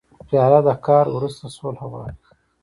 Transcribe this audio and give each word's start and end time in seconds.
پیاله 0.27 0.59
د 0.67 0.69
قهر 0.85 1.05
وروسته 1.15 1.43
صلح 1.57 1.81
غواړي. 1.91 2.15